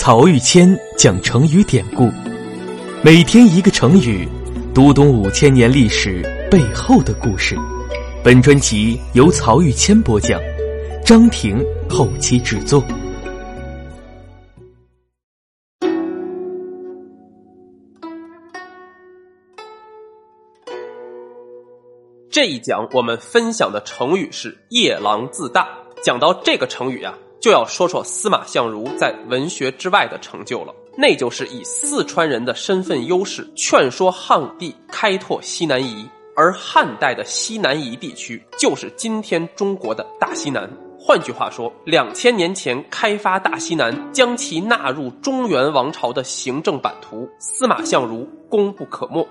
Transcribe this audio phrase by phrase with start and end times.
[0.00, 2.08] 曹玉谦讲成语典故，
[3.02, 4.28] 每天一个成语，
[4.72, 7.56] 读懂五千年历史背后的故事。
[8.22, 10.40] 本专辑由曹玉谦播讲，
[11.04, 12.80] 张婷后期制作。
[22.30, 25.68] 这一讲我们分享的成语是“夜郎自大”。
[26.04, 27.18] 讲到这个成语啊。
[27.40, 40.68] 就要说说司马相如在文学之外的成就了，那就是以四川人的身份优势劝说汉武帝开拓西南夷，而汉代的西南夷地区就是今天中国的大西南。
[41.00, 49.26] 换句话说，两千年前开发大西南，将其纳入中原王朝的行政版图，司马相如功不可没。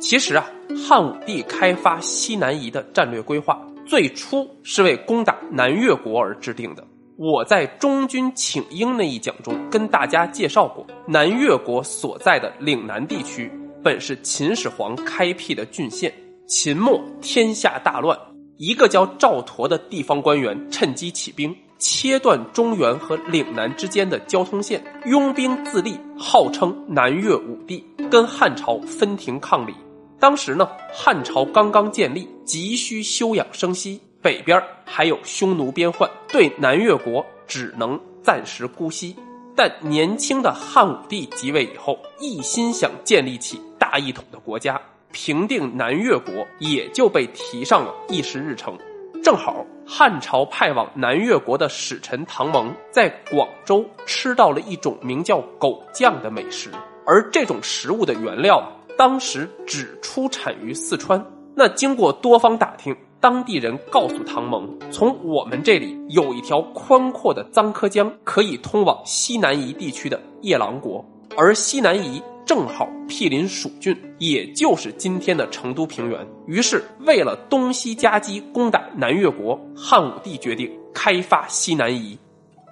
[0.00, 0.44] 其实啊，
[0.86, 6.84] 汉武帝开发西南夷的战略规划，最初是为攻打南越国而制定的。
[7.16, 13.50] 我在中军请缨那一讲中跟大家介绍过，南越国所在的岭南地区
[13.82, 16.12] 本是秦始皇开辟的郡县。
[16.48, 18.18] 秦末天下大乱，
[18.58, 29.72] 一个叫赵佗的地方官员趁机起兵，切断中原和岭南之间的交通线，拥兵自立，号称南越武帝，跟汉朝分庭抗礼。
[30.18, 34.00] 当时呢，汉朝刚刚建立，急需休养生息。
[34.22, 39.16] 北边还有匈奴边患，对南越国只能暂时姑息。
[39.56, 48.78] 但年轻的汉武帝即位以后，一心想建立起大一统的国家，平定南越国也就被提上了议事日程。
[49.22, 56.70] 正好汉朝派往南越国的使臣唐蒙在广州吃到了一种名叫狗酱的美食，
[57.06, 61.24] 而这种食物的原料，当时只出产于四川。
[61.54, 62.96] 那经过多方打听。
[63.22, 71.04] 当地人告诉唐蒙，从我们这里有一条宽阔的臧柯江，可以通往西南夷地区的夜郎国，
[71.36, 76.18] 而西南夷正好毗邻蜀郡，也就是今天的成都平原。
[76.48, 82.18] 于是，为了东西夹击，攻打南越国，汉武帝决定开发西南夷。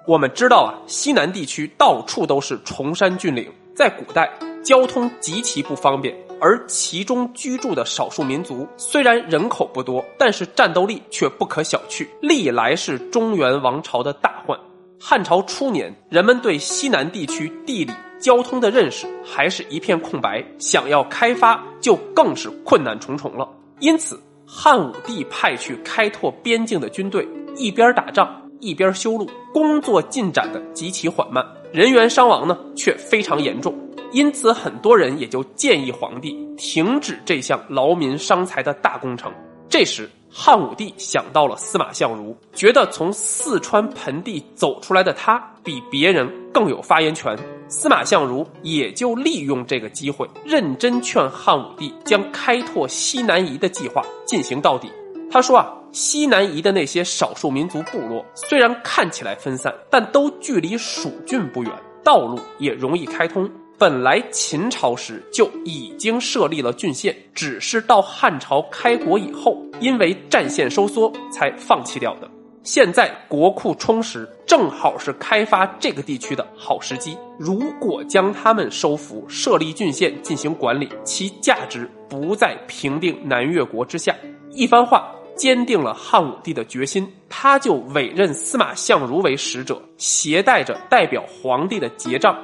[0.05, 4.28] 我们知道啊，西南地区到处都是崇山峻岭，在古代
[4.65, 6.12] 交通极其不方便。
[6.41, 14.59] 而其中居住的少数民族虽然人口不多，但是战斗力却不可小觑，历来是中原王朝的大患。
[14.99, 23.49] 汉朝初年，人们对西南地区地理、交通的认识还是一片空白，想要开发就更是困难重重了。
[23.78, 27.27] 因此，汉武帝派去开拓边境的军队，
[27.57, 33.75] 一边打仗一边修路，工作进展的极其缓慢，人员伤亡呢却非常严重。
[34.12, 39.32] 因此，很多人也就建议皇帝停止这项劳民伤财的大工程。
[39.69, 47.38] 这时，汉武帝想到了司马相如，觉得从四川盆地走出来的他比别人更有发言权。
[47.69, 54.91] 司马相如也就利用这个机会，认真劝汉武帝将开拓西南夷的计划进行到底。
[55.31, 61.72] 他说啊，西南夷的那些少数民族部落虽然看起来分散，但都距离蜀郡不远，
[62.03, 63.48] 道路也容易开通。
[63.80, 72.30] 本来秦朝时就已经设立了郡县，只是到汉朝开国以后，因为战线收缩才放弃掉的。
[72.62, 77.16] 现在国库充实，正好是开发这个地区的好时机。
[77.38, 84.14] 如果将他们收服，设立郡县进行管理，其价值不在平定南越国之下。
[84.50, 92.36] 一番话坚定了汉武帝的决心，他就委任司马相如为使者，携带着代表皇帝的节杖。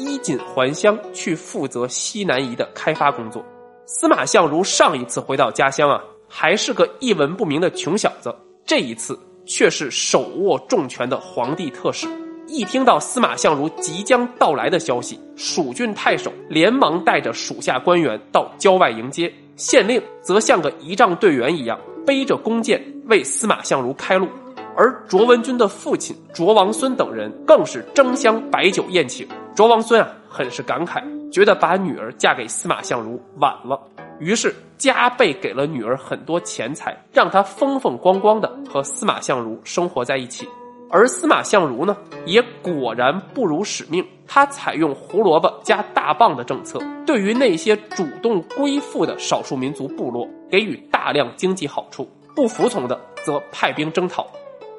[0.00, 3.44] 衣锦还乡，去负责西南夷的开发工作。
[3.84, 8.34] 司马相如上一次回到家乡啊，还是个一文不名的穷小子，
[8.64, 12.06] 这一次却是手握重权的皇帝特使。
[12.46, 24.26] 一听到司马相如即将到来的消息，蜀郡太守连忙带着属下官员到郊外迎接，县令则像个仪仗队员一样，背着弓箭为司马相如开路。
[24.76, 29.26] 而卓文君的父亲卓王孙等人更是争相摆酒宴请。
[29.60, 33.78] 卓王孙啊，很是感慨，觉得把女儿嫁给司马相如晚了，
[34.18, 40.48] 于是加倍给了女儿很多钱财，让她风风光光的和司马相如生活在一起。
[40.90, 54.26] 而司马相如呢，也果然不辱使命，他采用胡萝卜加大棒的政策，对于那些主动归附的少数民族部落给予大量经济好处，不服从的则派兵征讨。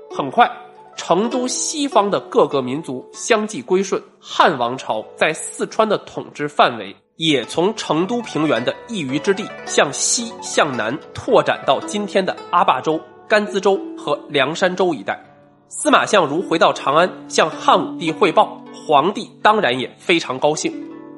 [0.09, 0.49] 很快，
[0.95, 15.19] 成都西方的各个民族相继归顺，汉王朝在四川的统治范围也从成都平原的一隅之地向西向南拓展到今天的阿坝州、甘孜州和凉山州一带。
[15.67, 20.71] 司马相如回到长安，向汉武帝汇报，皇帝当然也非常高兴。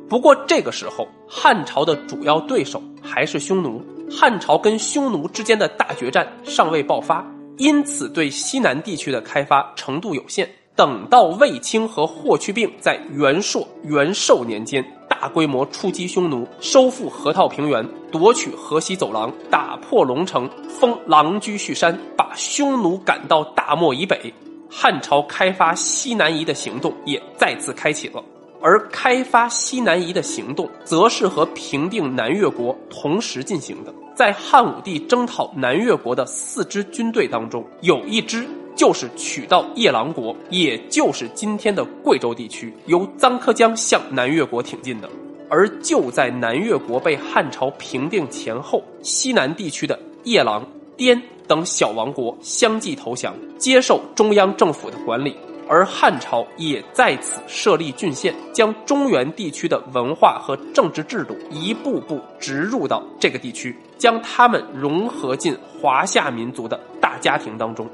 [0.08, 7.25] 不过这个时候，汉朝的主要对手还是匈奴，汉朝跟匈奴之间的大决战尚未爆发，
[7.58, 10.50] 因此对西南地区的开发程度有限。
[10.76, 24.34] 等到卫青和霍去病在元朔、元寿年间大规模出击匈奴，收复河套平原，夺取河西走廊，打破龙城，封狼居胥山，把匈奴赶到大漠以北，
[24.68, 28.24] 汉朝开发西南夷的行动也再次开启了。
[28.60, 33.94] 而开发西南夷的行动，则是和平定南越国同时进行的。
[34.15, 45.10] 在汉武帝征讨南越国的四支军队当中，有一支就是取到夜郎国，也就是今天的贵州地区，由臧柯江向南越国挺进的。
[45.50, 50.65] 而就在南越国被汉朝平定前后，西南地区的夜郎、
[50.98, 55.36] 滇等小王国相继投降，接受中央政府的管理。
[55.68, 67.89] 而汉朝也在此设立郡县，将中原地区的文化和政治制度一步步植入到这个地区，将他们融合进华夏民族的大家庭当中。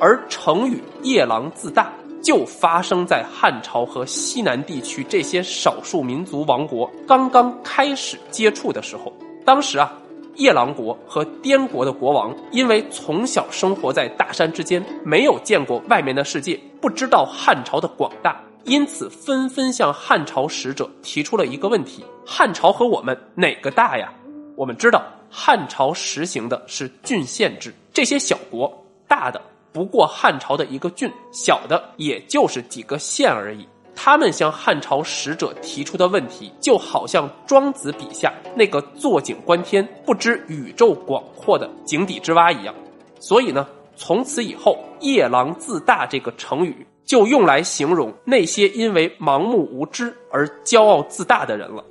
[0.00, 1.92] 而成语“夜郎自大”
[2.22, 9.12] 就发生在汉朝和西南地区这些少数民族王国刚刚开始接触的时候。
[9.44, 9.92] 当时啊。
[10.40, 24.10] 夜郎国和滇国的国王，因为从小生活在大山之间，没有见过外面的世界，不知道汉朝的广大，因此纷纷向汉朝使者提出了一个问题：汉朝和我们哪个大呀？
[24.56, 28.72] 我们知道汉朝实行的是郡县制，这些小国
[29.06, 29.38] 大的
[29.72, 33.68] 不过汉朝的一个郡，小的也就是几个县而已。
[33.94, 42.74] 他们向汉朝使者提出的问题，就好像庄子笔下那个坐井观天、不知宇宙广阔的井底之蛙一样。
[43.18, 43.66] 所以呢，
[43.96, 51.84] 从此以后，“夜郎自大”这个成语就用来形容那些因为盲目无知而骄傲自大的人了。